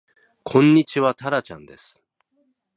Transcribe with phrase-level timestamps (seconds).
[0.43, 2.01] こんにちはたらちゃんです